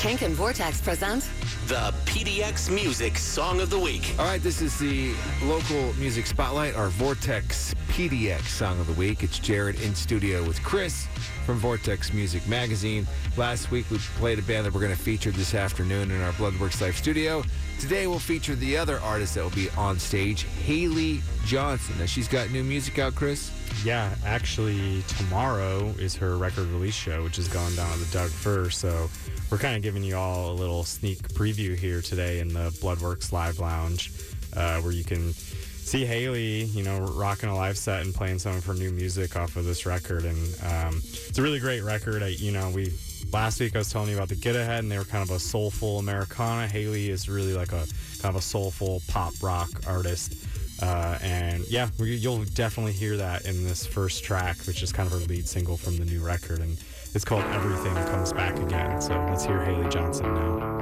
Kink 0.00 0.22
and 0.22 0.34
Vortex 0.34 0.80
present 0.80 1.28
the 1.66 1.92
PDX 2.06 2.74
Music 2.74 3.18
Song 3.18 3.60
of 3.60 3.68
the 3.68 3.78
Week. 3.78 4.14
All 4.18 4.24
right, 4.24 4.42
this 4.42 4.62
is 4.62 4.78
the 4.78 5.12
local 5.42 5.92
music 5.98 6.24
spotlight, 6.24 6.74
our 6.74 6.88
Vortex 6.88 7.74
PDX 7.88 8.46
Song 8.46 8.80
of 8.80 8.86
the 8.86 8.94
Week. 8.94 9.22
It's 9.22 9.38
Jared 9.38 9.78
in 9.82 9.94
studio 9.94 10.42
with 10.42 10.62
Chris 10.62 11.06
from 11.44 11.58
Vortex 11.58 12.14
Music 12.14 12.48
Magazine. 12.48 13.06
Last 13.36 13.70
week 13.70 13.90
we 13.90 13.98
played 14.16 14.38
a 14.38 14.42
band 14.42 14.64
that 14.64 14.72
we're 14.72 14.80
going 14.80 14.96
to 14.96 14.98
feature 14.98 15.32
this 15.32 15.54
afternoon 15.54 16.10
in 16.10 16.22
our 16.22 16.32
Bloodworks 16.32 16.80
Live 16.80 16.96
studio. 16.96 17.44
Today 17.78 18.06
we'll 18.06 18.18
feature 18.18 18.54
the 18.54 18.78
other 18.78 19.00
artist 19.00 19.34
that 19.34 19.42
will 19.42 19.50
be 19.50 19.68
on 19.76 19.98
stage, 19.98 20.44
Haley 20.64 21.20
Johnson. 21.44 21.96
Now 21.98 22.06
she's 22.06 22.26
got 22.26 22.50
new 22.50 22.64
music 22.64 22.98
out, 22.98 23.14
Chris. 23.14 23.52
Yeah, 23.84 24.14
actually, 24.24 25.02
tomorrow 25.08 25.94
is 25.98 26.16
her 26.16 26.38
record 26.38 26.68
release 26.68 26.94
show, 26.94 27.22
which 27.22 27.38
is 27.38 27.48
going 27.48 27.74
down 27.76 27.92
at 27.92 27.98
the 27.98 28.08
Doug 28.12 28.30
Fir. 28.30 28.70
So 28.70 29.10
we're 29.50 29.58
kind 29.58 29.76
of 29.76 29.82
giving 29.82 30.04
you 30.04 30.16
all 30.16 30.52
a 30.52 30.54
little 30.54 30.84
sneak 30.84 31.18
preview 31.30 31.76
here 31.76 32.00
today 32.00 32.38
in 32.38 32.48
the 32.48 32.70
Bloodworks 32.80 33.32
Live 33.32 33.58
Lounge, 33.58 34.12
uh, 34.54 34.80
where 34.80 34.92
you 34.92 35.02
can 35.02 35.32
see 35.32 36.04
Haley, 36.04 36.64
you 36.64 36.84
know, 36.84 37.00
rocking 37.00 37.48
a 37.48 37.56
live 37.56 37.76
set 37.76 38.02
and 38.02 38.14
playing 38.14 38.38
some 38.38 38.54
of 38.56 38.64
her 38.64 38.74
new 38.74 38.92
music 38.92 39.36
off 39.36 39.56
of 39.56 39.64
this 39.64 39.86
record. 39.86 40.24
And 40.24 40.38
um, 40.62 41.02
it's 41.02 41.38
a 41.38 41.42
really 41.42 41.58
great 41.58 41.82
record. 41.82 42.22
I, 42.22 42.28
you 42.28 42.52
know, 42.52 42.70
we 42.70 42.92
last 43.32 43.58
week 43.58 43.74
I 43.74 43.78
was 43.78 43.90
telling 43.90 44.08
you 44.08 44.16
about 44.16 44.28
the 44.28 44.36
Get 44.36 44.54
Ahead, 44.54 44.84
and 44.84 44.92
they 44.92 44.98
were 44.98 45.04
kind 45.04 45.28
of 45.28 45.34
a 45.34 45.40
soulful 45.40 45.98
Americana. 45.98 46.68
Haley 46.68 47.10
is 47.10 47.28
really 47.28 47.54
like 47.54 47.72
a 47.72 47.86
kind 48.22 48.34
of 48.34 48.36
a 48.36 48.42
soulful 48.42 49.02
pop 49.08 49.32
rock 49.42 49.68
artist. 49.88 50.34
Uh, 50.82 51.18
and 51.22 51.66
yeah, 51.68 51.88
we, 51.98 52.14
you'll 52.14 52.44
definitely 52.44 52.92
hear 52.92 53.16
that 53.16 53.44
in 53.44 53.64
this 53.64 53.86
first 53.86 54.24
track, 54.24 54.56
which 54.66 54.82
is 54.82 54.92
kind 54.92 55.06
of 55.06 55.12
our 55.12 55.26
lead 55.26 55.46
single 55.46 55.76
from 55.76 55.96
the 55.96 56.04
new 56.04 56.24
record. 56.24 56.60
And 56.60 56.78
it's 57.14 57.24
called 57.24 57.44
Everything 57.46 57.94
Comes 58.06 58.32
Back 58.32 58.58
Again. 58.58 59.00
So 59.00 59.14
let's 59.28 59.44
hear 59.44 59.62
Haley 59.62 59.88
Johnson 59.88 60.34
now. 60.34 60.79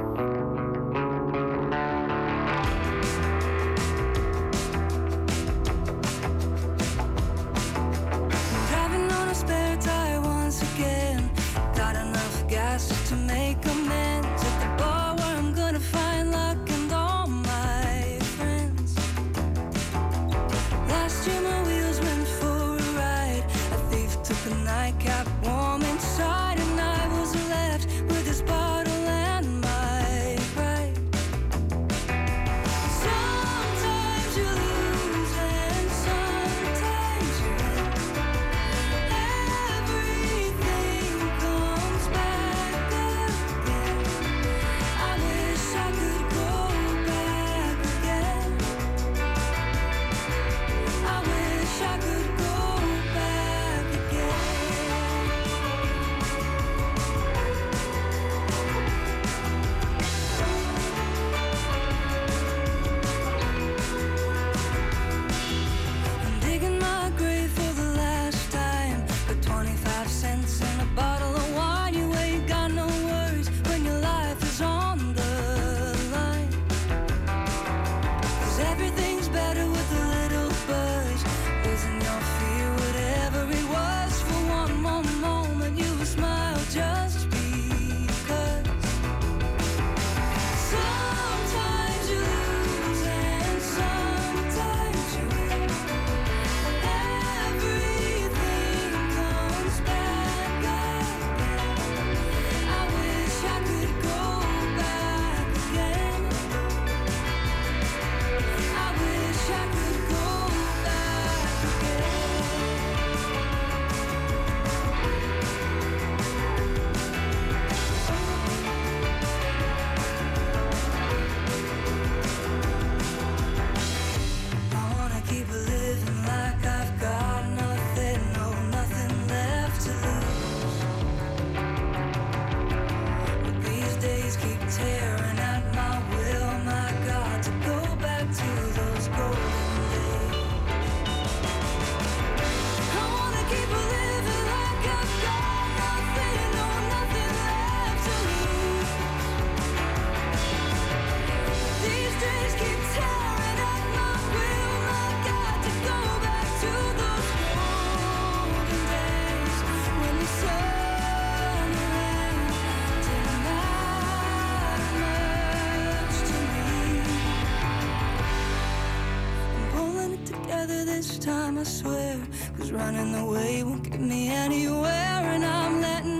this 170.99 171.17
time, 171.17 171.57
I 171.57 171.63
swear. 171.63 172.19
Cause 172.57 172.73
running 172.73 173.15
away 173.15 173.63
won't 173.63 173.89
get 173.89 174.01
me 174.01 174.27
anywhere, 174.27 175.21
and 175.33 175.45
I'm 175.45 175.79
letting 175.79 176.18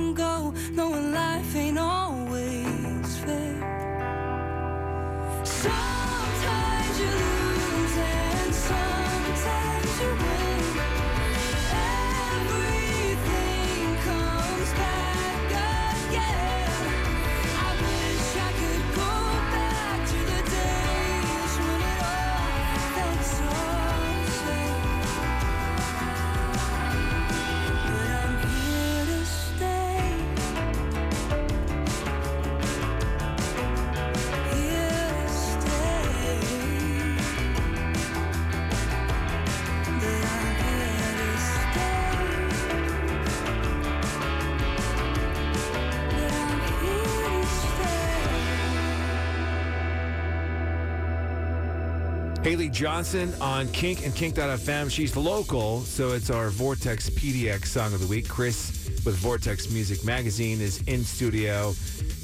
Haley 52.50 52.70
Johnson 52.70 53.32
on 53.40 53.68
Kink 53.68 54.04
and 54.04 54.16
Kink.fm. 54.16 54.90
She's 54.90 55.16
local, 55.16 55.82
so 55.82 56.14
it's 56.14 56.32
our 56.32 56.50
Vortex 56.50 57.08
PDX 57.12 57.68
Song 57.68 57.94
of 57.94 58.00
the 58.00 58.08
Week. 58.08 58.28
Chris 58.28 58.90
with 59.06 59.16
Vortex 59.18 59.70
Music 59.70 60.04
Magazine 60.04 60.60
is 60.60 60.82
in 60.88 61.04
studio 61.04 61.68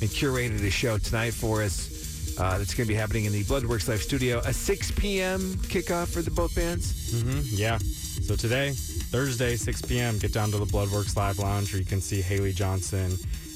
and 0.02 0.10
curated 0.10 0.66
a 0.66 0.72
show 0.72 0.98
tonight 0.98 1.36
for 1.36 1.62
us. 1.62 2.40
Uh, 2.40 2.58
that's 2.58 2.74
going 2.74 2.88
to 2.88 2.92
be 2.92 2.98
happening 2.98 3.26
in 3.26 3.34
the 3.34 3.44
Bloodworks 3.44 3.88
Live 3.88 4.02
studio. 4.02 4.40
A 4.40 4.52
6 4.52 4.92
p.m. 4.94 5.42
kickoff 5.70 6.08
for 6.08 6.24
the 6.24 6.32
both 6.32 6.56
bands. 6.56 7.22
hmm 7.22 7.42
Yeah. 7.44 7.78
So 7.78 8.36
today, 8.36 8.72
Thursday, 8.72 9.56
6 9.56 9.82
p.m., 9.84 10.18
get 10.18 10.34
down 10.34 10.50
to 10.50 10.58
the 10.58 10.66
Bloodworks 10.66 11.16
Live 11.16 11.38
Lounge 11.38 11.72
where 11.72 11.80
you 11.80 11.86
can 11.86 12.02
see 12.02 12.20
Haley 12.24 12.52
Johnson 12.52 13.16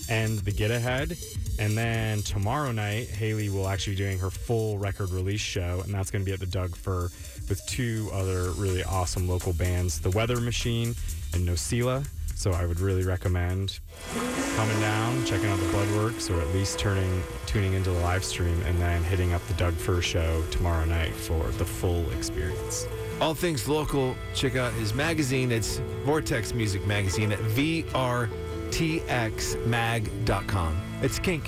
and 0.09 0.39
the 0.39 0.51
Get 0.51 0.71
Ahead. 0.71 1.17
And 1.59 1.77
then 1.77 2.21
tomorrow 2.23 2.71
night, 2.71 3.07
Haley 3.07 3.49
will 3.49 3.67
actually 3.67 3.93
be 3.93 4.03
doing 4.03 4.19
her 4.19 4.29
full 4.29 4.77
record 4.77 5.11
release 5.11 5.41
show, 5.41 5.81
and 5.85 5.93
that's 5.93 6.11
going 6.11 6.23
to 6.23 6.25
be 6.25 6.33
at 6.33 6.39
the 6.39 6.45
Doug 6.45 6.75
Fir 6.75 7.09
with 7.47 7.61
two 7.67 8.09
other 8.13 8.51
really 8.51 8.83
awesome 8.83 9.27
local 9.27 9.53
bands, 9.53 9.99
The 9.99 10.11
Weather 10.11 10.39
Machine 10.39 10.95
and 11.33 11.47
Nocila. 11.47 12.05
So 12.35 12.51
I 12.51 12.65
would 12.65 12.79
really 12.79 13.03
recommend 13.03 13.79
coming 14.55 14.79
down, 14.79 15.25
checking 15.25 15.49
out 15.49 15.59
the 15.59 15.65
Bloodworks, 15.65 16.33
or 16.33 16.39
at 16.39 16.47
least 16.53 16.79
turning 16.79 17.21
tuning 17.45 17.73
into 17.73 17.91
the 17.91 17.99
live 17.99 18.23
stream, 18.23 18.61
and 18.61 18.79
then 18.79 19.03
hitting 19.03 19.33
up 19.33 19.45
the 19.47 19.53
Doug 19.55 19.73
Fir 19.73 20.01
show 20.01 20.41
tomorrow 20.49 20.85
night 20.85 21.13
for 21.13 21.43
the 21.57 21.65
full 21.65 22.09
experience. 22.11 22.87
All 23.19 23.33
things 23.33 23.67
local, 23.67 24.15
check 24.33 24.55
out 24.55 24.71
his 24.73 24.93
magazine. 24.93 25.51
It's 25.51 25.81
Vortex 26.05 26.53
Music 26.53 26.87
Magazine 26.87 27.33
at 27.33 27.39
vrtxmag.com. 28.71 30.73
It's 31.01 31.19
Kink 31.19 31.43